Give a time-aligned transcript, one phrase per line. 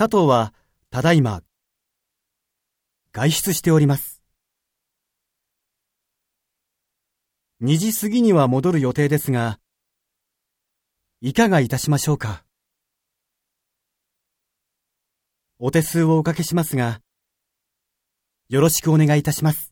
[0.00, 0.54] 佐藤は、
[0.88, 1.42] ただいま、
[3.12, 4.22] 外出しております。
[7.60, 9.60] 2時過ぎには戻る予定ですが、
[11.20, 12.46] いかがいたしましょうか。
[15.58, 17.02] お手数をおかけしますが、
[18.48, 19.69] よろしくお願いいたします。